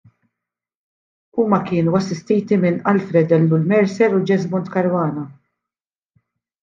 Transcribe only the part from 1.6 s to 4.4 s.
kienu assistiti minn Alfred Ellul Mercer u